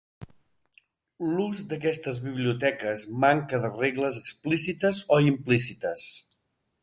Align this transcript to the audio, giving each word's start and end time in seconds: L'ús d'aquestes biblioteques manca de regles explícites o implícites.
L'ús 1.33 1.59
d'aquestes 1.73 2.21
biblioteques 2.29 3.05
manca 3.25 3.61
de 3.67 3.71
regles 3.75 4.19
explícites 4.23 5.05
o 5.17 5.23
implícites. 5.27 6.09